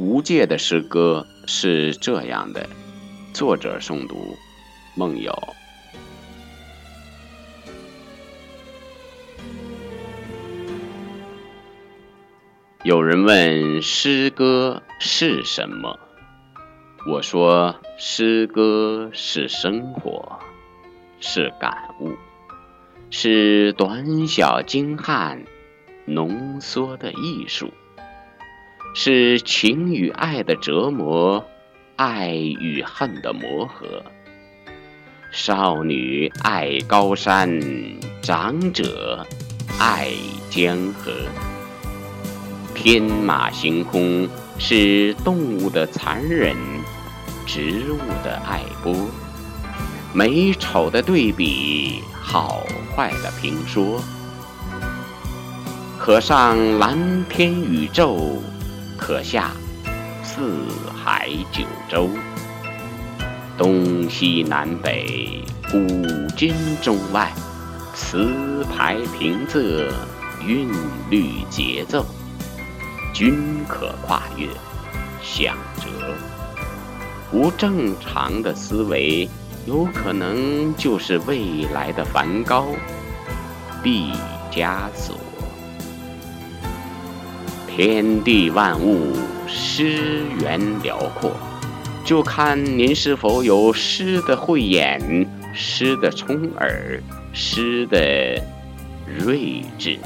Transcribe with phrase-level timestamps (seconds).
[0.00, 2.66] 无界的诗歌是这样的，
[3.34, 4.34] 作者诵读：
[4.94, 5.30] 梦游。
[12.82, 16.00] 有人问诗歌是什么？
[17.06, 20.40] 我说，诗歌是生活，
[21.20, 22.14] 是感悟，
[23.10, 25.44] 是短小精悍、
[26.06, 27.70] 浓缩的艺术，
[28.92, 31.44] 是情与爱的折磨，
[31.96, 34.02] 爱与恨的磨合。
[35.30, 37.60] 少女爱高山，
[38.20, 39.24] 长者
[39.78, 40.08] 爱
[40.50, 41.12] 江河。
[42.74, 46.56] 天马行空是动物的残忍，
[47.46, 48.92] 植物的爱播，
[50.12, 54.02] 美丑的对比，好坏的评说。
[55.96, 58.42] 可上蓝天宇宙，
[59.00, 59.50] 可下
[60.22, 62.10] 四海九州，
[63.56, 65.78] 东西南北，古
[66.36, 67.32] 今中外，
[67.94, 69.90] 词牌平仄，
[70.46, 70.68] 韵
[71.08, 72.04] 律节奏。
[73.12, 74.46] 均可跨越，
[75.22, 75.88] 想辙。
[77.30, 79.28] 不正常的思维，
[79.66, 82.68] 有可能就是未来的梵高、
[83.82, 84.12] 毕
[84.50, 85.16] 加索。
[87.82, 89.16] 天地万物，
[89.48, 91.32] 诗源辽阔，
[92.04, 98.38] 就看您是否有诗的慧眼、诗的聪耳、诗的
[99.06, 99.98] 睿智。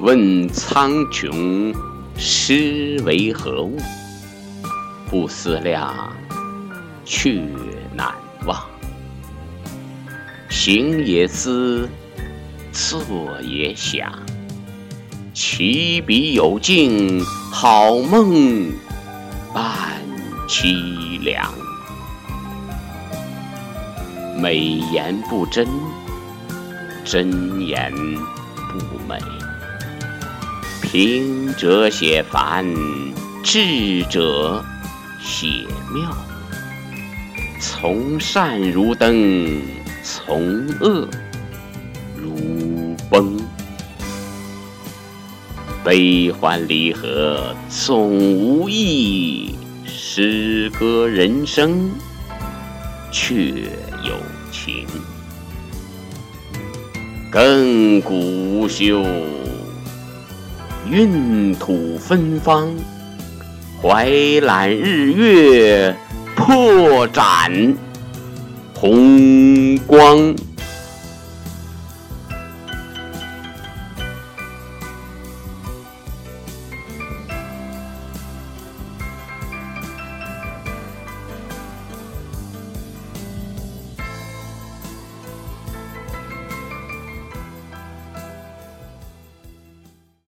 [0.00, 1.74] 问苍穹，
[2.18, 3.78] 诗为何物？
[5.08, 6.14] 不思量，
[7.06, 7.40] 却
[7.94, 8.12] 难
[8.44, 8.62] 忘。
[10.50, 11.88] 行也思，
[12.72, 13.00] 坐
[13.40, 14.12] 也想。
[15.44, 18.72] 起笔有劲，好梦
[19.52, 20.00] 伴
[20.48, 21.52] 凄凉。
[24.40, 25.66] 美言不真，
[27.04, 27.92] 真言
[28.70, 29.18] 不美。
[30.80, 32.64] 平者写繁，
[33.42, 34.64] 智者
[35.20, 36.16] 写妙。
[37.60, 39.60] 从善如登，
[40.04, 40.40] 从
[40.80, 41.08] 恶
[42.16, 43.36] 如崩。
[45.84, 51.90] 悲欢离合总无意，诗歌人生
[53.10, 53.34] 却
[54.04, 54.14] 有
[54.52, 54.86] 情。
[57.32, 58.14] 亘古
[58.60, 59.04] 无休。
[60.88, 62.68] 韵吐芬芳，
[63.80, 64.10] 怀
[64.42, 65.96] 揽日月，
[66.36, 67.74] 破斩
[68.74, 70.34] 红光。